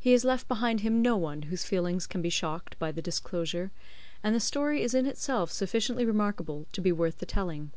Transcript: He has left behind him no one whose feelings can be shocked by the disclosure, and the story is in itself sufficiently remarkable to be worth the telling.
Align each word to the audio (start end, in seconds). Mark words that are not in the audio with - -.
He 0.00 0.10
has 0.10 0.24
left 0.24 0.48
behind 0.48 0.80
him 0.80 1.00
no 1.02 1.16
one 1.16 1.42
whose 1.42 1.62
feelings 1.64 2.08
can 2.08 2.20
be 2.20 2.28
shocked 2.30 2.76
by 2.80 2.90
the 2.90 3.00
disclosure, 3.00 3.70
and 4.20 4.34
the 4.34 4.40
story 4.40 4.82
is 4.82 4.92
in 4.92 5.06
itself 5.06 5.52
sufficiently 5.52 6.04
remarkable 6.04 6.66
to 6.72 6.80
be 6.80 6.90
worth 6.90 7.18
the 7.18 7.26
telling. 7.26 7.70